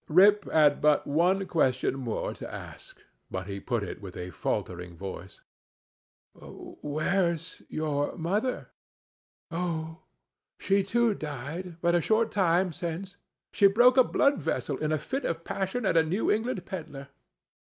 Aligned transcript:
Rip 0.09 0.51
had 0.51 0.81
but 0.81 1.05
one 1.05 1.45
question 1.45 1.93
more 1.97 2.33
to 2.33 2.51
ask; 2.51 3.03
but 3.29 3.45
he 3.45 3.59
put 3.59 3.83
it 3.83 4.01
with 4.01 4.17
a 4.17 4.31
faltering 4.31 4.97
voice: 4.97 5.41
"Where's 6.33 7.61
your 7.69 8.17
mother?" 8.17 8.71
"Oh, 9.51 9.99
she 10.57 10.81
too 10.81 11.09
had 11.09 11.19
died 11.19 11.77
but 11.81 11.93
a 11.93 12.01
short 12.01 12.31
time 12.31 12.73
since; 12.73 13.17
she 13.53 13.67
broke 13.67 13.95
a 13.95 14.03
blood 14.03 14.39
vessel 14.41 14.75
in 14.79 14.91
a 14.91 14.97
fit 14.97 15.23
of 15.23 15.43
passion 15.43 15.85
at 15.85 15.95
a 15.95 16.01
New 16.03 16.31
England 16.31 16.65
peddler." 16.65 17.09